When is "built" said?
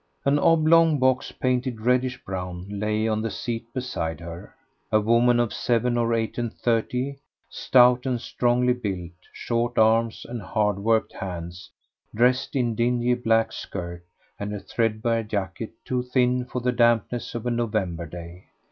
8.73-9.11